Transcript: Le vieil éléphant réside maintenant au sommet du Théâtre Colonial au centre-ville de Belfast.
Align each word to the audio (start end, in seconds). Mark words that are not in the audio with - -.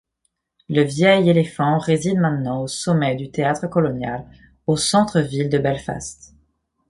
Le 0.67 0.81
vieil 0.81 1.29
éléphant 1.29 1.77
réside 1.77 2.17
maintenant 2.17 2.63
au 2.63 2.67
sommet 2.67 3.15
du 3.15 3.29
Théâtre 3.29 3.67
Colonial 3.67 4.25
au 4.65 4.75
centre-ville 4.75 5.47
de 5.47 5.59
Belfast. 5.59 6.33